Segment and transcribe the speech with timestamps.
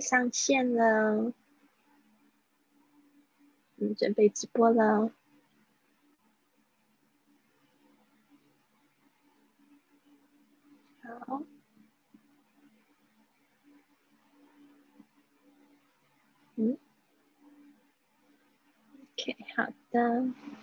[0.00, 1.32] 上线了，
[3.78, 5.12] 嗯，准备直播了。
[11.26, 11.42] 好，
[16.56, 16.76] 嗯
[19.14, 20.55] ，OK，好的。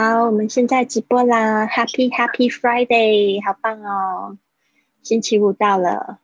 [0.00, 4.38] 好，我们现在直播啦！Happy Happy Friday，好棒哦！
[5.02, 6.20] 星期五到了，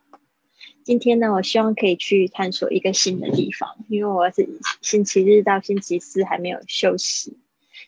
[0.84, 4.48] 今天呢，我希望可以去探索一个新的地方，因为我是
[4.80, 7.36] 星期日到星期四还没有休息，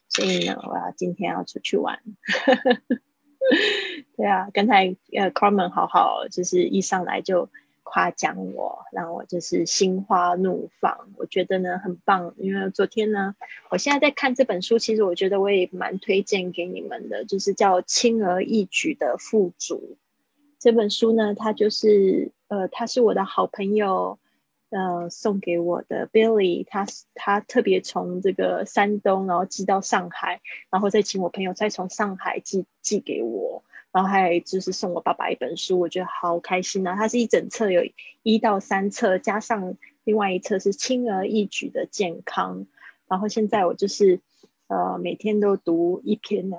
[0.08, 2.00] 所以呢，我要今天要出去玩。
[4.16, 7.48] 对啊，刚才呃，Carmen 好好，就是一上来就。
[7.88, 11.08] 夸奖我，让我就是心花怒放。
[11.16, 13.36] 我觉得呢很棒，因为昨天呢，
[13.70, 19.76] 我现在在看这本书，其实我觉得我也蛮推荐给你们的，就是叫《轻而易举的富足》
[20.58, 24.18] 这本书呢，它就是呃，它是我的好朋友
[24.70, 33.62] 呃送给我的，Billy，他他特别从这个山东然后寄到上海，然后再请我朋友再从上海寄寄给我。
[33.96, 36.94] 然后还就是送我爸爸一本书，我觉得好开心啊！
[36.96, 37.80] 它是一整册，有
[38.22, 42.66] 一到三册，加上另外一册是轻而易举的健康。
[43.08, 44.20] 然后现在我就是
[44.66, 46.58] 呃每天都读一篇呢，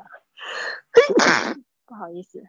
[1.86, 2.40] 不好意思，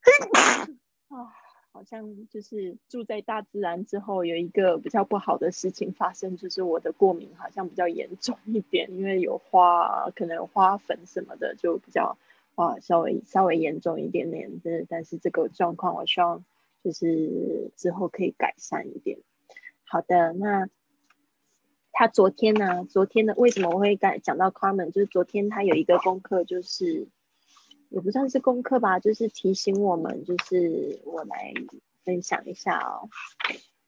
[1.08, 1.28] 啊，
[1.70, 12.16] 好像就是住在大自然之后，有一个比较不好的事情发生，就是我的过敏好像比较严重一点，因为有花，可能有花粉什么的，就比较。
[12.54, 16.44] 啊，稍微稍微严重一点点，但但是这个状况我希望
[16.84, 19.18] 就是之后可以改善一点。
[19.84, 20.68] 好的，那
[21.92, 22.84] 他昨天呢？
[22.84, 24.90] 昨天的为什么我会讲讲到 Carmen？
[24.92, 27.08] 就是昨天他有一个功课，就是
[27.88, 31.52] 也不算是功课吧，就是提醒我们，就是我来
[32.04, 33.08] 分享一下哦。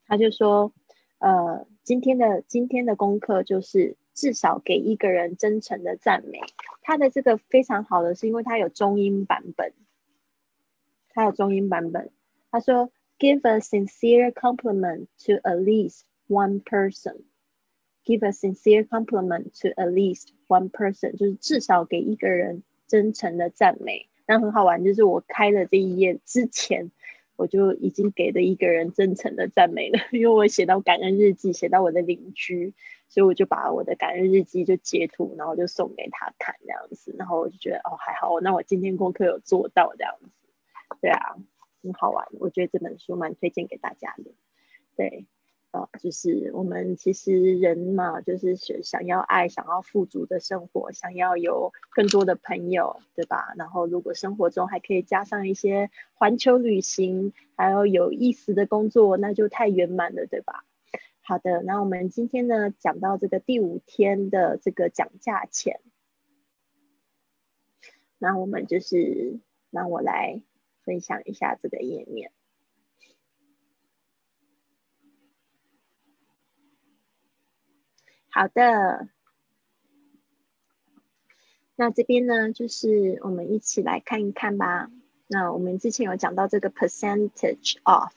[0.06, 0.72] 他就说，
[1.19, 3.97] 呃，今天的今天的功课就是。
[4.16, 6.41] 至少给一个人真诚的赞美，
[6.81, 9.75] 他的这个非常好的是因为他有中英版本，
[11.10, 12.10] 他有中英版本。
[12.50, 17.25] 他说：“Give a sincere compliment to at least one person.
[18.06, 24.09] Give a sincere compliment to at least one person，就是至少给一个人真诚的赞美。
[24.26, 26.91] 那很好玩，就是我开了这一页之前。”
[27.36, 32.74] 我就已经给了一个人真诚的赞美了， 因为我写到感恩日记，写到我的邻居，
[33.08, 40.28] 所以我就把我的感恩日记就截图，然后就送给他看这样子，然后我就觉得哦还好，那我今天功课有做到这样子，
[41.00, 41.36] 对啊，
[41.82, 44.32] 很好玩，我觉得这本书蛮推荐给大家的，
[44.96, 45.26] 对。
[46.00, 53.54] 就是我们其实人嘛，就是想想要爱，想要富足的生活，想要有更多的朋友，对吧？
[53.56, 60.64] 然后如果生活中还可以加上一些环球旅行，还有有意思的工作，那就太圆满了，对吧？
[61.22, 65.81] 好的，那我们今天呢讲到这个第五天的这个讲价钱，
[68.19, 70.43] 那我们就是让我来
[70.84, 72.31] 分享一下这个页面。
[78.38, 79.08] 好的，
[81.74, 84.91] 那这边呢，就是我们一起来看一看吧。
[85.26, 88.12] 那我们之前有讲到这个 percentage off，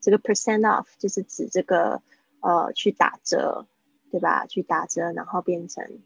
[0.00, 2.00] 这个 percent off 就是指这个
[2.40, 3.66] 呃去打折，
[4.10, 4.46] 对吧？
[4.46, 6.00] 去打折，然后变成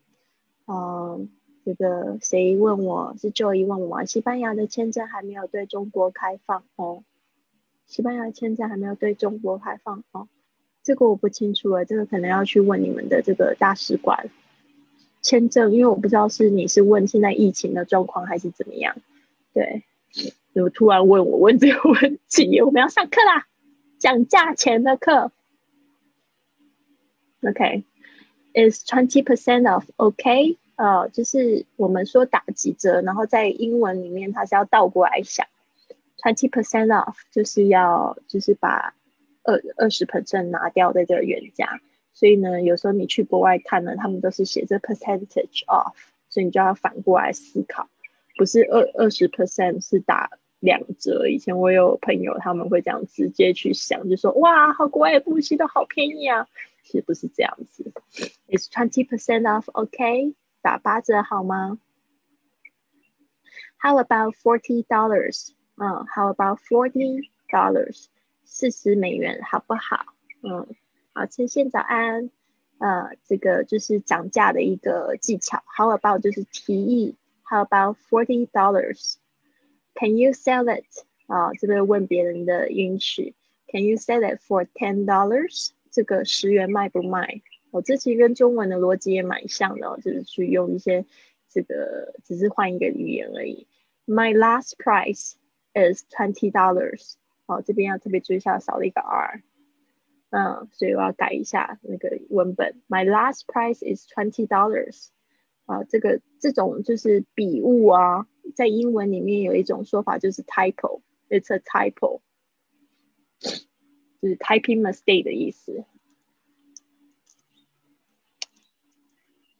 [0.66, 1.30] 嗯，
[1.64, 7.04] 这个谁问我是 Joey 问我，西班牙的签证还没有对中国开放哦，
[7.86, 10.26] 西班牙签证还没有对中国开放哦。
[10.84, 14.28] 这个我不清楚啊，这个可能要去问你们的这个大使馆
[15.22, 18.94] 签证，因为我不知道是你是问现在疫情的状况还是怎么样。
[19.54, 19.82] 对，
[20.52, 23.46] 有突然问我问这个问题，我们要上课啦，
[23.98, 25.32] 讲价钱的课。
[27.40, 35.46] OK，is twenty percent off？OK，呃，就是我们说打几折，然后在英文里面它是要倒过来想
[36.18, 38.92] ，twenty percent off 就是要就是把。
[39.44, 41.80] 二二十 percent 拿掉在这个原价，
[42.12, 45.94] 所以呢，有时候你去国外看呢，他们都是写这 percentage off，
[46.28, 47.88] 所以你就要反过来思考，
[48.36, 50.30] 不是二二十 percent 是打
[50.60, 51.28] 两折。
[51.28, 56.48] 以前我有朋友他们会这样直接去想，就说哇，好国外的东西都好便宜啊，
[56.82, 57.92] 其实不是这样子。
[58.48, 60.34] It's twenty percent off，OK？
[60.62, 61.78] 打八折好吗
[63.78, 65.50] ？How about forty dollars？
[65.76, 68.06] 嗯，How about forty dollars？
[68.44, 70.06] 四十美元好不好？
[70.42, 70.66] 嗯，
[71.12, 72.30] 好，陈先早安。
[72.78, 75.62] 呃，这个就是涨价的一个技巧。
[75.66, 80.84] How about 就是提议？How about forty dollars？Can you sell it？
[81.26, 83.34] 啊，这边问别人的允许。
[83.68, 85.70] Can you sell it for ten dollars？
[85.90, 87.42] 这个十元卖不卖？
[87.70, 91.06] 哦，这其实跟中文的逻辑也蛮像的哦，就是去用一些
[91.48, 93.66] 这个，只是换一个语言而已。
[94.06, 95.34] My last price
[95.72, 97.14] is twenty dollars。
[97.46, 99.42] 哦，这边要特别注意一下，少了一个 r。
[100.30, 102.82] 嗯，所以我要改一下那个文本。
[102.88, 105.08] My last price is twenty dollars。
[105.66, 112.20] 啊，这个这种就是笔误啊，在英文里面有一种说法就是 typo，it's a typo，
[113.40, 115.86] 就是 typing mistake 的意思。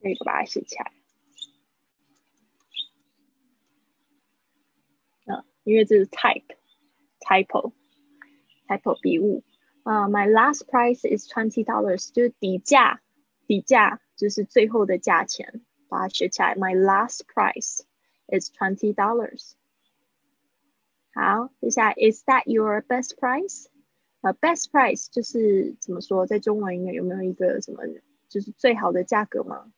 [0.02, 0.92] 可以把它写起来。
[5.24, 6.56] 嗯，因为这是 type
[7.24, 9.42] type，typo，typo 笔误。
[9.82, 13.00] 啊，My last price is twenty dollars，就是底价，
[13.46, 16.54] 底价就是最后的价钱，把它学起来。
[16.54, 17.80] My last price
[18.28, 19.52] is twenty dollars。
[21.12, 23.66] 好，接下来，Is that your best price？
[24.22, 27.82] 呃，best price 就是怎么说，在中文应该有没有一个什么，
[28.28, 29.70] 就是最好的价格吗？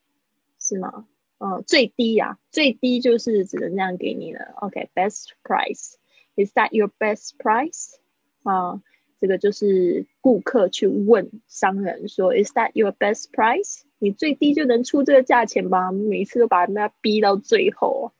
[0.61, 1.07] 是吗？
[1.39, 4.55] 呃，最低呀，最低就是只能这样给你了。
[4.61, 5.97] OK，best price
[6.36, 7.96] price，Is that your best price？
[8.44, 8.82] 啊。
[9.20, 15.92] 这个就是顾客去问商人说：“Is that your best price？” 你最低就能出这个价钱吗？
[15.92, 18.14] 每次都把人家逼到最后。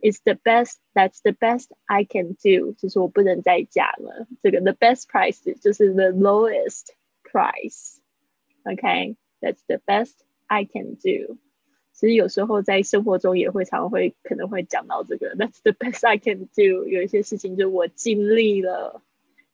[0.00, 0.76] It's the best.
[0.94, 2.72] That's the best I can do.
[2.78, 4.26] 就是我不能再加了。
[4.42, 7.98] 这个 the best price 就是 the lowest price.
[8.64, 10.14] OK, that's the best
[10.46, 11.36] I can do.
[11.99, 16.87] 其实有时候在生活中也会常会可能会讲到这个 That's the best I can do.
[16.87, 19.01] 有一些事情就我尽力了。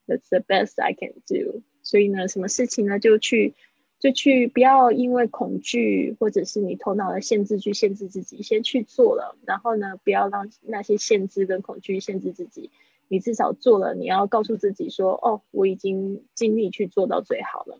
[0.08, 1.62] That's the best I can do。
[1.84, 3.54] 所以呢，什么事情呢，就去
[3.98, 9.38] 就去，不要因为恐惧或者是你头脑的限制去限制自己，先去做了。
[9.46, 12.70] 然后呢，不要让那些限制跟恐惧限制自己。
[13.08, 17.80] 你至少做了，你要告诉自己说：“哦，我已经尽力去做到最好了。”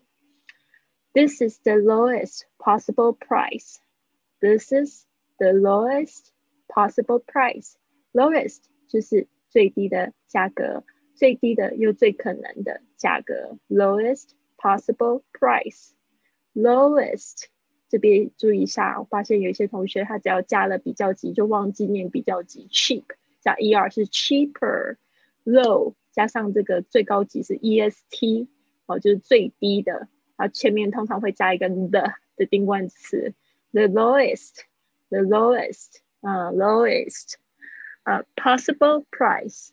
[1.12, 3.76] This is the lowest possible price.
[4.44, 5.06] This is
[5.38, 6.30] the lowest
[6.68, 7.76] possible price.
[8.12, 10.84] Lowest 就是最低的价格。
[11.14, 17.44] 最低的又最可能的价格，lowest possible price，lowest
[17.88, 23.04] 这边注意一下，我发现有一些同学他只要加了比较级就忘记念比较级，cheap
[23.40, 28.46] 加 er 是 cheaper，low 加上这个最高级是 est
[28.84, 33.32] 哦，就是最低的，然后前面通常会加一个 the 的定冠词
[33.73, 37.35] ，the lowest，the lowest 啊 lowest
[38.03, 39.69] 啊 possible price。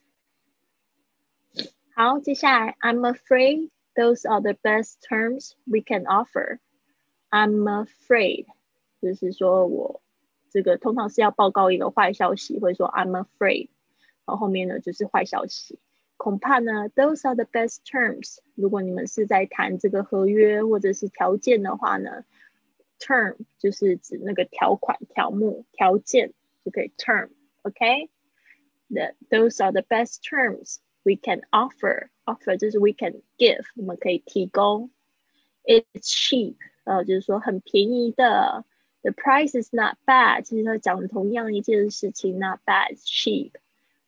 [1.94, 6.58] 好，接下来，I'm afraid those are the best terms we can offer.
[7.30, 8.46] I'm afraid，
[9.00, 10.02] 就是说我
[10.50, 13.68] 这个通常是要报告一个坏消息，或者说 I'm afraid，
[14.26, 15.78] 然后后面呢就是坏消息。
[16.18, 18.38] 恐怕呢，those are the best terms。
[18.54, 22.24] 如果你们是在谈这个合约或者是条件的话呢
[23.00, 26.32] ，term 就是指那个条款、条目、条件
[26.64, 34.90] 就可以 term。OK，the those are the best terms。we can offer offer 就是 we can give，我们可以提供。
[35.64, 38.64] It's cheap，呃，就是说很便宜的。
[39.02, 43.52] The price is not bad，其实它讲同样一件事情，not bad, it's cheap。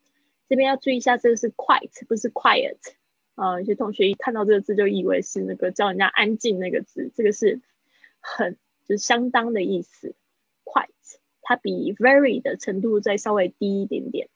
[0.49, 2.79] 这边要注意一下，这个是 quite，不是 quiet。
[3.35, 7.63] 啊，有些同学一看到这个字就以为是那个叫人家安静那个字，这个是
[8.21, 10.15] 很就是相当的意思。
[10.65, 10.91] quite，
[11.41, 14.29] 它比 very 的程度再稍微低一点点。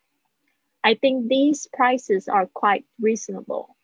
[0.81, 3.75] I think these prices are quite reasonable。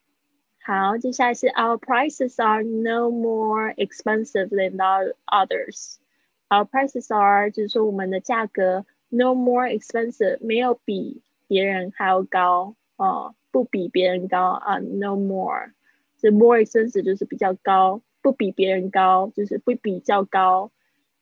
[0.67, 4.77] 好，接下来是 Our prices are no more expensive than
[5.25, 15.71] others。Our prices are，就是说我们的价格 no more expensive，没有比别人还要高哦，不比别人高啊，no more，
[16.17, 20.71] 这 more expensive 就是比较高，不比别人高就是不比较高，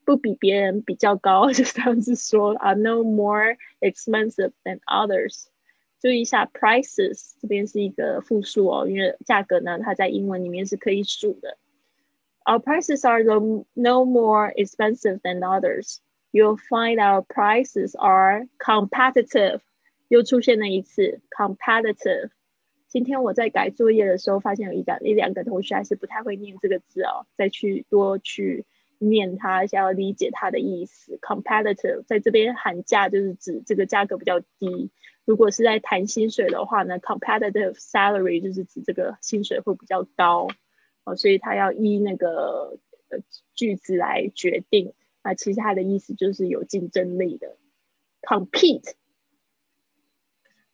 [0.05, 5.47] 不比别人比较高就这样子说啊，no more expensive than others。
[6.00, 11.56] 注意一下，prices 这边是一个复数哦，因为价格呢，它在英文里面是可以数的。
[12.44, 13.24] Our prices are
[13.74, 15.98] no more expensive than others.
[16.32, 19.60] You'll find our prices are competitive.
[20.08, 22.30] 又出现了一次 competitive。
[22.88, 28.64] 今天我在改作业的时候，发现有一两一两个同学还是不太会念这个字哦，再去多去
[28.98, 31.18] 念它，想要理解它的意思。
[31.20, 34.90] competitive 在这边喊价就是指这个价格比较低。
[35.26, 40.48] 如果是在谈薪水的话呢，competitive salary 就是指这个薪水会比较高
[41.04, 42.78] 哦，所以它要依那个
[43.10, 43.18] 呃
[43.52, 44.94] 句子来决定。
[45.22, 47.56] 那其实它的意思就是有竞争力的。
[48.22, 48.94] compete，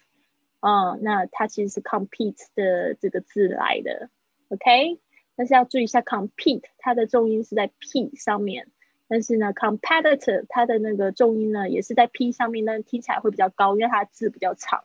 [0.60, 4.08] 啊，那它其实是 compete 的这个字来的，
[4.48, 4.98] OK？
[5.36, 8.68] 但是要注意一下，compete 它的重音是在 p 上面，
[9.08, 14.84] 但是呢，competitive 它的那个重音呢也是在 p 上面，但听起来会比较高，因为它字比较长。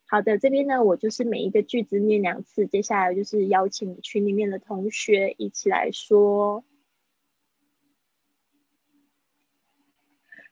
[0.08, 6.64] 好的，这边呢，我就是每一个句子念两次，接下来就是邀请群里面的同学一起来说。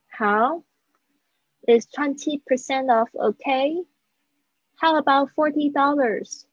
[0.08, 0.62] 好，
[1.66, 3.86] Is twenty percent off okay?
[4.76, 6.44] How about forty dollars?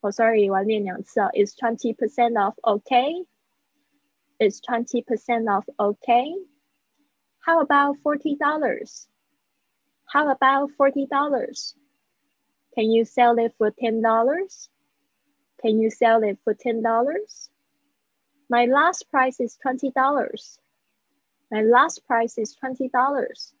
[0.00, 1.30] Oh, sorry，我要念两次啊。
[1.32, 3.26] Is twenty percent off okay?
[4.38, 6.34] Is twenty percent off okay?
[7.40, 9.08] How about forty dollars?
[10.04, 11.74] How about forty dollars?
[12.75, 14.67] Can you sell it for $10?
[15.61, 17.49] Can you sell it for $10?
[18.49, 20.57] My last price is $20.
[21.51, 23.53] My last price is $20.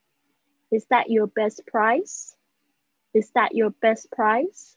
[0.71, 2.35] Is that your best price?
[3.13, 4.75] Is that your best price?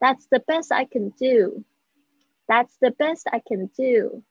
[0.00, 1.64] That's the best I can do.
[2.48, 4.22] That's the best I can do.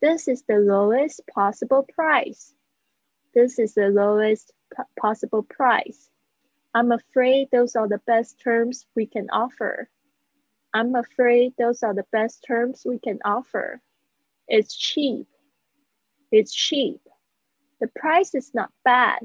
[0.00, 2.54] This is the lowest possible price.
[3.34, 4.52] This is the lowest
[4.98, 6.08] possible price.
[6.74, 9.88] I'm afraid those are the best terms we can offer.
[10.74, 13.80] I'm afraid those are the best terms we can offer.
[14.48, 15.28] It's cheap.
[16.32, 17.00] It's cheap.
[17.80, 19.20] The price is not bad.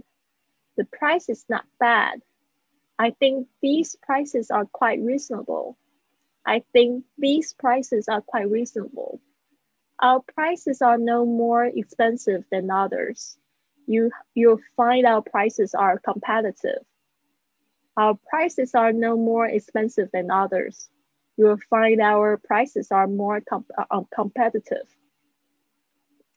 [0.77, 2.21] The price is not bad.
[2.99, 5.75] I think these prices are quite reasonable.
[6.45, 9.19] I think these prices are quite reasonable.
[9.99, 13.37] Our prices are no more expensive than others.
[13.87, 16.85] You, you'll find our prices are competitive.
[17.99, 20.87] Our prices are no more expensive than others.
[21.35, 24.85] You will find our prices are more com uh, competitive.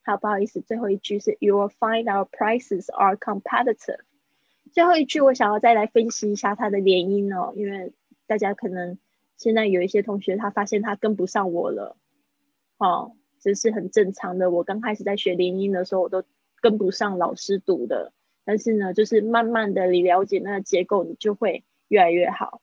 [0.04, 4.00] 好，不好意思，最后一句是 You will find our prices are competitive。
[4.72, 7.92] 最后一句我想要再来分析一下它的连音哦，因为
[8.26, 8.98] 大家可能
[9.36, 11.96] 现在有一些同学他发现他跟不上我了，
[12.78, 14.50] 哦，这是很正常的。
[14.50, 16.24] 我刚开始在学连音的时候，我都
[16.60, 18.12] 跟不上老师读的。
[18.44, 22.60] 但是呢，就是慢慢的你了解那个结构，你就会越来越好。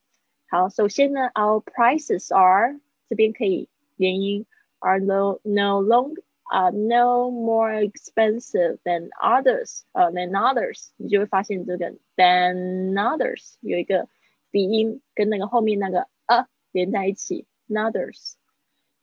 [0.48, 4.45] 好，首先呢，our prices are 这边可以连音
[4.79, 14.07] ，are no no long 啊 no more expensive than others 呃 than others，你就会发现这个 than others 有一个
[14.50, 18.33] 鼻音跟那个后面那个呃连在一起，others。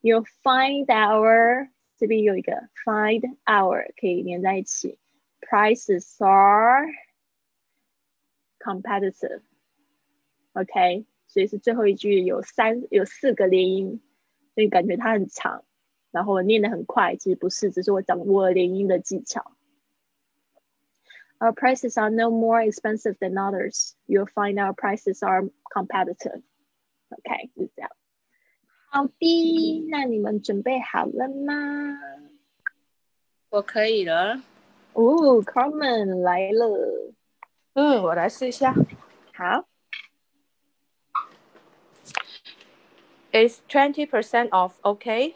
[0.01, 4.99] You find our 这边有一个 find our 可以连在一起。
[5.46, 6.86] prices are
[8.60, 9.42] competitive.
[10.54, 14.02] OK，所以是最后一句有三有四个连音，
[14.54, 15.64] 所以感觉它很长，
[16.12, 19.56] 然后我念得很快，其实不是，只是我掌握了连音的技巧。
[21.40, 23.96] Our prices are no more expensive than others.
[24.06, 26.44] You'll find our prices are competitive.
[27.10, 27.90] OK，就是这样。
[28.92, 31.98] 好的，那你们准备好了吗？
[33.50, 34.44] 我可以了。
[34.96, 37.14] 哦，Carmen 来了。
[37.74, 38.74] 嗯，我来试一下。
[39.34, 39.66] 好。
[43.34, 45.34] Is twenty percent off okay?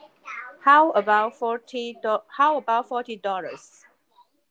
[0.66, 3.86] How about forty do How about forty dollars?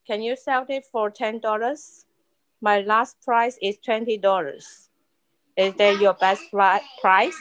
[0.06, 2.06] Can you sell it for ten dollars?
[2.61, 4.88] My last price is twenty dollars.
[5.56, 7.37] Is that your best price?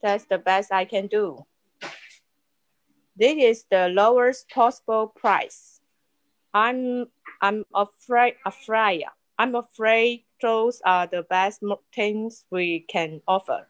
[0.00, 1.44] That's the best I can do.
[3.16, 5.75] This is the lowest possible price.
[6.57, 7.05] I'm
[7.39, 9.05] I'm afraid afraid
[9.37, 11.61] I'm afraid those are the best
[11.93, 13.67] things we can offer.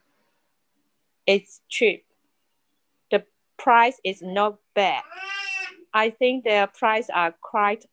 [1.26, 2.06] It's cheap.
[3.10, 3.24] The
[3.58, 5.02] price is not bad.
[5.92, 7.84] I think their price are quite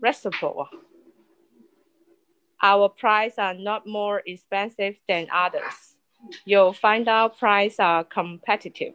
[0.00, 0.68] reasonable.
[2.62, 5.96] Our price are not more expensive than others.
[6.44, 8.94] You'll find our price are competitive.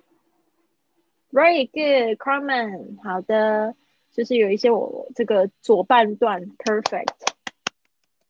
[1.33, 3.01] Very good, Carmen。
[3.03, 3.75] 好的，
[4.11, 7.07] 就是有一些我这个左半段 perfect，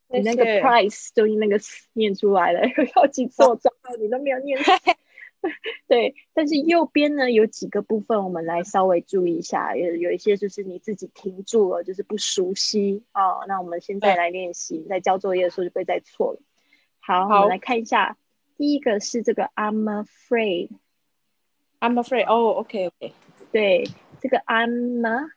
[0.08, 1.60] 你那个 price 就那个
[1.92, 2.62] 念出来了，
[2.96, 4.58] 要记错账号你都没有念。
[5.90, 13.44] 对，但是右边呢有几个部分，我们来稍微注意一下，有有一些就是你自己停住了，就是不熟悉哦。
[13.50, 16.40] 那我们现在来练习，在交作业的时候就不会再错了。
[17.02, 18.16] 好，我们来看一下，
[18.56, 20.06] 第一个是这个 I'm
[21.83, 22.27] afraid，I'm afraid。
[22.27, 23.15] 哦，OK，OK。
[23.53, 23.89] 对，
[24.21, 25.31] 这个 I'm，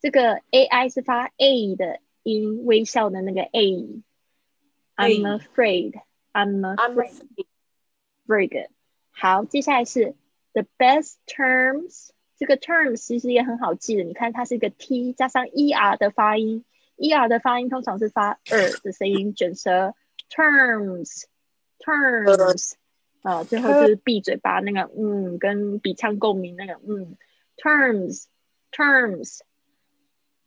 [0.00, 8.70] 这个 AI 是发 A 的音，微笑的那个 A。I'm afraid，I'm afraid，very good。
[9.10, 10.14] 好，接下来是
[10.52, 12.08] the best terms。
[12.38, 16.64] 这个 terms 其实也很好记的，你看它是一个 t 加上 er 的发音，
[16.98, 19.94] er 的发音通常是发 er 的声音，卷舌
[20.30, 22.72] terms，terms
[23.21, 27.17] 啊，最后就是闭嘴巴那个嗯，跟鼻腔共鸣那个嗯
[27.57, 29.41] ，terms，terms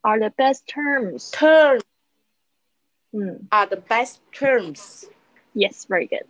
[0.01, 1.31] are the best terms。
[1.31, 1.81] terms
[3.11, 5.05] 嗯，are the best terms。
[5.53, 6.27] Yes, very good.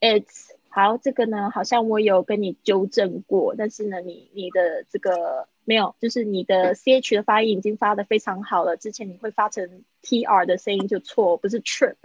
[0.00, 8.76] It's 好，这个呢，好像我有跟你纠正过，但是呢，你你的这个没有，就是你的 C H 的发音已经发的非常好了。
[8.76, 11.96] 之前你会发成 T R 的声音就错，不是 trip，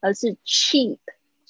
[0.00, 0.98] 而是 cheap，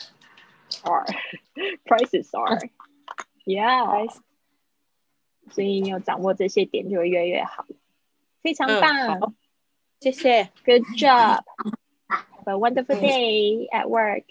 [0.83, 1.05] are
[1.85, 2.59] prices are
[3.45, 4.09] yeah，
[5.49, 7.65] 所以你有掌握这些点就会越来越好，
[8.41, 9.35] 非常棒，
[10.01, 11.43] 谢谢，Good job，Have
[12.45, 14.23] a wonderful day at work。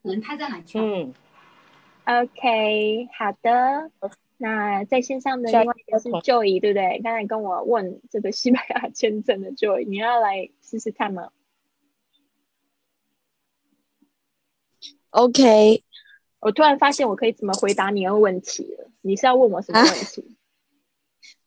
[0.00, 0.64] 人他在哪？
[0.72, 1.12] 嗯
[2.06, 3.90] ，OK，好的。
[4.38, 7.02] 那在线上的另外一个是 Joy，对不对？
[7.04, 11.32] 刚才跟我问这个西班牙签证的 Joy，你要来试试看吗
[15.10, 15.82] ？OK，
[16.40, 18.90] 我突然发现我可以怎么回答你的问题了。
[19.02, 20.37] 你是要问我什么问题？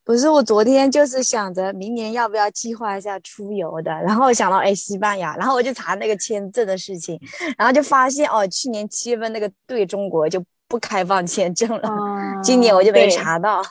[0.04, 7.20] 不是，我昨天就是想着明年要不要计划一下出游的，然后想到哎西班牙，然后我就查那个签证的事情，
[7.56, 11.90] 然后就发现哦，去年七月份那个对中国就不开放签证了，
[12.42, 13.62] 今年我就没查到。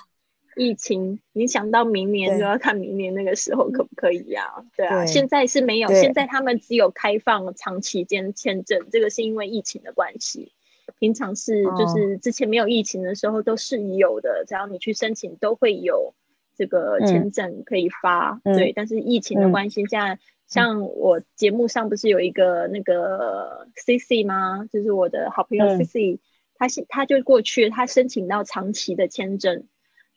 [0.57, 4.43] 疫情影响到明年，就要看明年那个时候可不可以呀？
[4.75, 10.51] 对啊，现在是没有，现在他们只有开放长期间签证，这个是因为疫情的关系。
[10.99, 16.13] 平常是就是之前没有疫情的时候都是有的，只要你去申请都会有
[16.61, 18.39] 这个签证可以发。
[18.43, 24.67] 对，但是疫情的关系，现在像我节目上不是有一个那个 C C 吗？
[24.71, 26.19] 就是我的好朋友 C C，
[26.55, 29.65] 他是他就过去，他申请到长期的签证。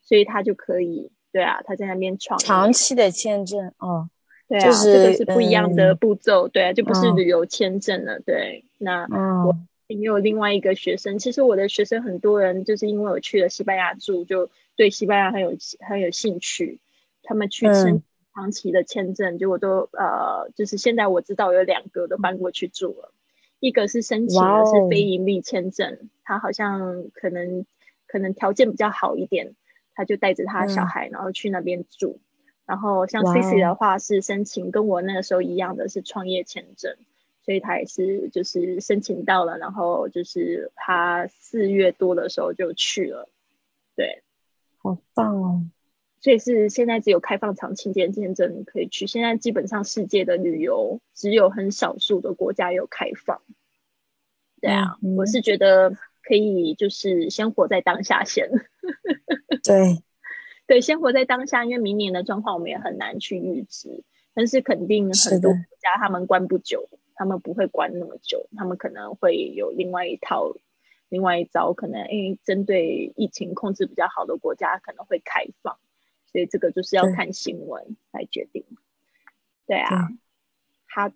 [0.07, 4.11] 所以他就可以对啊，他在那边闯长期的签证哦，
[4.47, 8.67] 对啊，就是这个是不一样的嗯步骤，对啊，就不是嗯旅游签证了，对。
[8.77, 16.81] 那嗯也有另外一个学生，其实我的学生很多人就是因为我去了西班牙住，就对西班牙很有很有兴趣，
[17.23, 18.03] 他们去申嗯。
[18.35, 23.13] 长期的签证，结果都呃，就是现在我知道有两个都搬过去住了，
[23.61, 27.65] 一个是申请的是非盈利签证，他好像可能
[28.09, 29.55] 可能条件比较好一点，
[29.95, 30.87] 他就带着他的小嗯。
[30.87, 32.19] 孩，然后去那边住。
[32.67, 33.69] 然后像 Cici 哦。
[33.69, 36.97] 的话是申请跟我那个时候一样的是创业签证，
[37.45, 43.29] 所以他也是就是申请到了，然后就是他四月多的时候就去了，
[43.95, 44.25] 对，
[44.85, 45.67] 好棒哦，
[46.21, 53.41] 所以是现在只有开放长期签签证可以去，现在基本上世界的旅游只有很少数的国家有开放，
[54.61, 58.51] 对啊，我是觉得可以就是先活在当下先。
[59.63, 60.03] 对，
[60.69, 65.57] 对，先活在当下，因为明年的状况我们也很难去预知，但是肯定很多的。
[65.57, 70.55] 国家他们关不久，他们不会关那么久，他们可能会有另外一套、
[71.10, 75.78] 另外一招，可能诶针对疫情控制比较好的国家可能会开放，
[76.32, 78.66] 所以这个就是要对看新闻来决定。
[79.66, 80.10] 对啊，
[80.88, 81.16] 好的，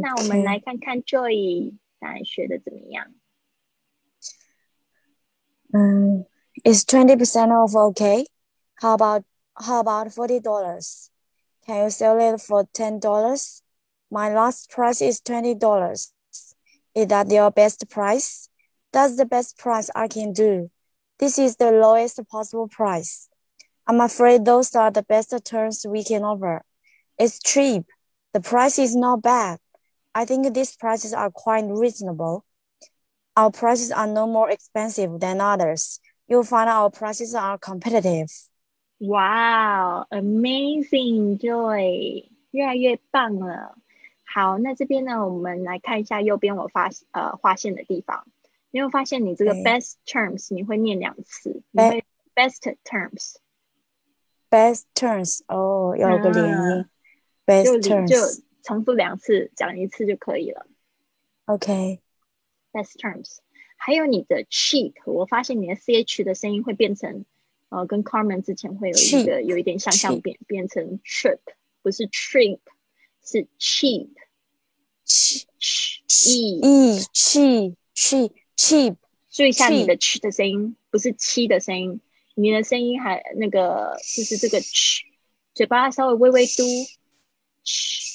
[0.00, 3.12] 那我们 OK 来看看 Joy 答案学的怎么样？
[5.72, 6.26] 嗯，
[6.64, 8.26] Is twenty percent off okay?
[8.80, 9.24] How about
[9.54, 11.10] how about forty dollars?
[11.66, 13.60] Can you sell it for ten dollars?
[14.10, 16.12] My last price is twenty dollars.
[16.94, 18.48] Is that your best price?
[18.92, 20.70] That's the best price I can do.
[21.18, 23.28] This is the lowest possible price.
[23.86, 26.62] I'm afraid those are the best terms we can offer.
[27.18, 27.84] It's cheap.
[28.32, 29.58] The price is not bad.
[30.14, 32.44] I think these prices are quite reasonable.
[33.36, 36.00] Our prices are no more expensive than others.
[36.26, 38.28] You'll find our prices are competitive.
[38.98, 43.76] 哇、a m a z i n g Joy，越来越棒了。
[44.24, 48.26] 好，那这边呢，我们来看一下右边我发呃划线的地方。
[48.71, 52.03] 你有发现你这个 best terms 你会念两次，你 Be- 会
[52.33, 55.41] best terms，Best turns.
[55.45, 56.85] Oh, 有个连音。
[57.63, 58.15] 就 Best 你就.
[58.63, 60.67] 重复两次，讲一次就可以了。
[61.47, 61.99] Okay.
[62.71, 63.37] best terms，
[63.75, 67.25] 还有你的 cheap，我发现你的 ch 的声音会变成，
[67.69, 71.39] 呃，跟 Carmen 之前会有一个有一点相像变变成 trip，
[71.81, 72.59] 不是 trip，
[73.25, 74.09] 是 cheap，
[78.61, 78.95] Cheap.
[79.31, 81.99] 注意一下你的 ch 的声音，不是七的声音，
[82.35, 85.01] 你的声音还那个就是这个 ch，
[85.55, 86.63] 嘴巴稍微微微嘟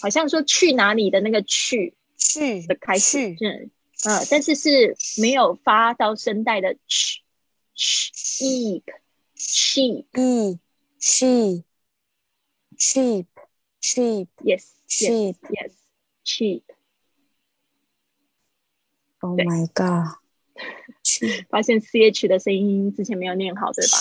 [0.03, 3.71] 好像说去哪里的那个去去的开始，去嗯
[4.05, 7.23] 嗯，但是是没有发到声带的 ch
[7.75, 8.83] cheap
[9.35, 10.59] cheap E.
[10.99, 11.65] Cheap.
[12.79, 13.27] Cheap.
[13.81, 14.27] Cheap.
[14.43, 15.37] yes yes Cheap.
[15.51, 15.73] yes
[16.25, 16.63] cheap。
[19.21, 20.17] Oh my god.
[21.49, 23.97] 发现 ch 的声音之前没有念好，对吧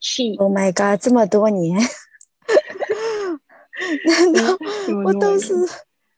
[0.00, 1.78] ？cheap，Oh my god，这么多年，
[4.06, 4.58] 难道
[5.04, 5.54] 我都是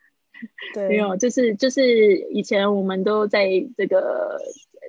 [0.74, 0.88] 对。
[0.88, 4.38] 没有，就是就是以前我们都在这个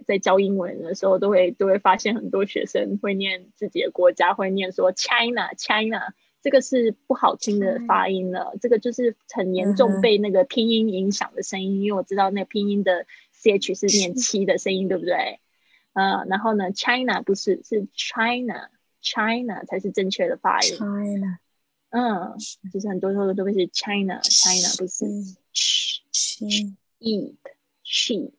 [0.07, 6.13] 在教英文的时候，都会都会发现很多学生会念自己的国家，会念说 China China，
[6.43, 9.75] 这个是不好听的发音了，这个就是很严嗯。
[9.75, 15.39] 重被那个拼音影响的声音，因为我知道那个拼音的 ch 是念七的声音，对不对？
[15.93, 18.69] 呃，然后呢，China 不是是 China
[19.01, 21.39] China 才是正确的发音，China。
[21.89, 22.35] 嗯，
[22.73, 27.35] 就是很多时候都会是 China China 不是嗯 cheap cheap
[27.85, 28.31] cheap。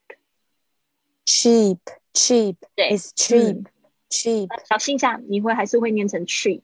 [1.24, 1.78] cheap
[2.12, 2.96] cheap 对。
[2.98, 3.64] is cheap 嗯。
[4.10, 6.62] cheap 小心一下，你会还是会念成 cheap，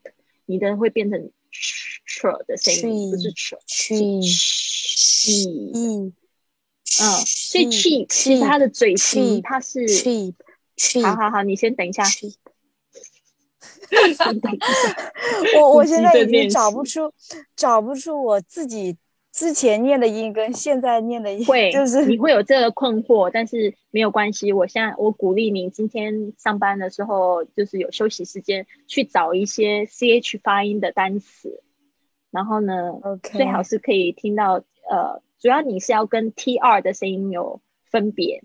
[0.50, 6.12] 你的会变成 ch 的声音，不是是 cheap e 嗯，
[7.24, 10.34] 所以 cheap 其实它的嘴型它是，cheap
[11.04, 12.02] 好好好，你先等一下
[15.56, 17.12] 我我现在已经找不出
[17.54, 18.96] 找不出我自己
[19.32, 24.52] 之前念的音跟现在念的音，会， 就是你会有这个困惑，但是没有关系。
[24.52, 31.62] 我现在我鼓励你，今天上班的时候，就是有休息时间，去找一些 ch 发音的单词，
[32.30, 38.42] 然后呢 OK 最好是可以听到呃，主要你是要跟 tr 的声音有分别，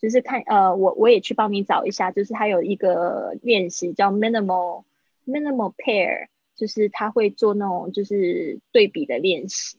[0.00, 4.84] 就是看呃，我我也去帮你找一下，就是它有一个练习叫 minimal
[5.26, 9.78] minimal pair，就是他会做那种就是对比的练习。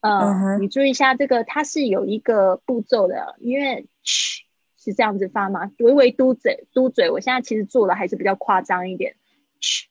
[0.00, 0.62] 呃，嗯哼。
[0.62, 4.42] 你注意一下这个，它是有一个步骤的，因为 ch
[4.76, 9.16] 是这样子发嘛，微微嘟嘴嘟嘴，我现在其实做的还是比较夸张一点
[9.60, 9.86] ，ch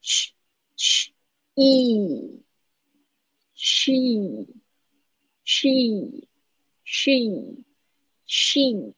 [0.00, 0.30] ch
[0.76, 1.10] sh
[1.54, 2.42] e
[3.54, 4.46] she
[5.44, 6.30] she
[6.84, 7.10] she
[8.26, 8.94] sheep，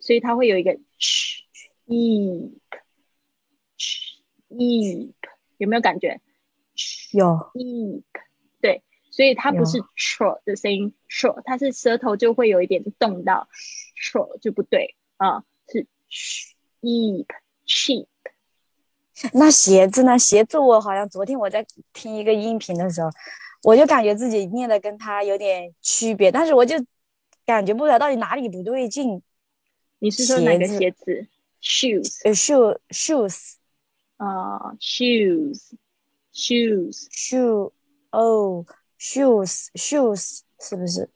[0.00, 2.50] 所以它会有一个 sheep
[3.78, 5.12] sheep，
[5.58, 6.20] 有没有感觉？
[7.12, 7.26] 有。
[7.54, 8.02] sheep，
[8.60, 13.48] 对，所以它不是 tr 的声音 tr，它是舌头就会有一点动到
[13.96, 17.26] tr 就不对啊，是 sheep
[17.66, 18.06] sheep。
[19.34, 20.18] 那鞋子呢？
[20.18, 23.10] 鞋子我好像昨天我在听一个音频的时候，
[23.62, 26.76] 我就感觉自己念的跟它有点区别，但是我就
[27.44, 29.22] 感觉不出来到底哪里不对劲。
[29.98, 31.26] 你是说哪个鞋子
[31.60, 33.54] ？shoes 呃，shoe shoes
[34.16, 35.72] 啊、shoes
[36.32, 37.72] shoes，shoe
[38.12, 38.64] 哦
[39.00, 41.08] shoes shoes 是不是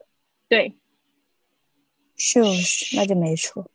[0.49, 0.79] 对
[2.17, 2.97] shoes？
[2.97, 3.71] 那就没错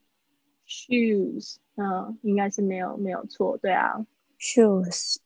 [0.68, 4.04] shoes，嗯，应该是没有没有错，对啊
[4.40, 5.18] ，shoes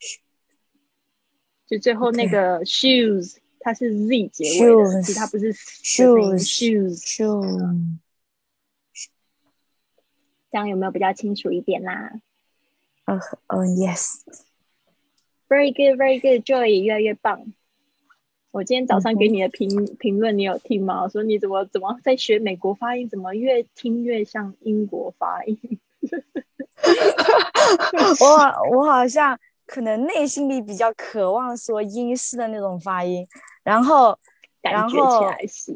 [1.65, 7.97] 就最后那个 shoes，它是 z 结尾的，Shoes 其实它不是 s 的声音 shoes shoes，shoes
[10.51, 12.19] 这样有没有比较清楚一点啦
[13.05, 13.17] 哦
[13.47, 17.53] 哦 yes？Very good, very good, Joy 越来越棒。
[18.53, 21.01] 我今天早上给你的评评论，你有听吗？
[21.01, 25.57] 我说你怎么怎么在学美国发音，怎么越听越像英国发音？
[28.21, 29.35] 我我好像
[29.65, 33.27] 可能内心里比较渴望说英式的那种发音，
[33.63, 34.15] 然后
[34.61, 35.75] 感觉然后起来是。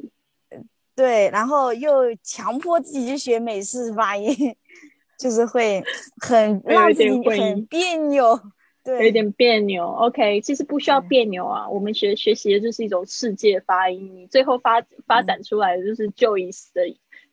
[0.96, 4.56] 对，然后又强迫自己去学美式发音，
[5.18, 5.84] 就是会
[6.22, 8.40] 很让自己很别扭。
[8.92, 9.86] 有对，有点别扭。
[9.86, 16.88] OK，其实不需要别扭啊，我们学学习的就是一种世界发音，你最后发发展出来的就是 Joyce 的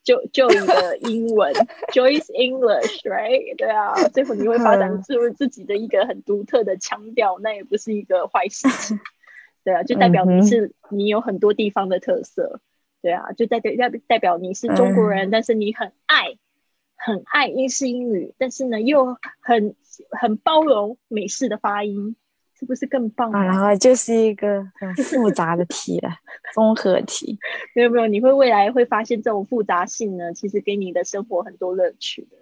[0.05, 1.53] Jo Joy 的英文，
[1.93, 3.57] Joyce English，right？
[3.57, 8.99] 对啊，最后你会发展出自己的一个很独特的腔调，那也不是一个坏事情。
[9.65, 12.61] 对啊，就代表你是、你有很多地方的特色。
[13.01, 16.37] 对啊，就代表代代表你是中国嗯人，但是你很爱
[16.97, 19.75] 很爱英式英语，但是呢又很
[20.11, 22.17] 很包容美式的发音，
[22.59, 26.11] 是不是更棒啊，然后就是一个很复杂的题了，
[26.55, 27.39] 综合题。
[27.75, 32.37] 没有没有，你会未来会发现这种复杂性呢，其实给你的生活很多乐趣的。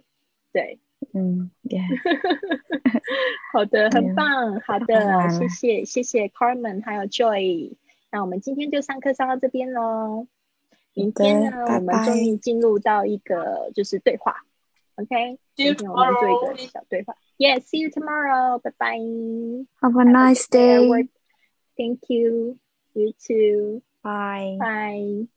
[0.52, 0.78] 对，
[1.14, 1.80] 嗯，yeah，
[3.52, 7.72] 好的，很嗯棒，好好的，玩谢谢谢谢 Carmen 还有 Joy，
[8.10, 10.26] 那我们今天就上课上到这边喽。
[10.94, 14.36] 明天呢，拜我们终于进入到一个就是对话
[14.96, 17.14] ，OK，今天我们做一个小对话。
[17.38, 18.98] Yes，see you tomorrow，拜拜。
[19.80, 21.08] Have a nice day.
[21.76, 22.58] Thank you.
[22.92, 23.82] You too.
[24.02, 24.58] Bye.
[24.60, 25.28] Bye.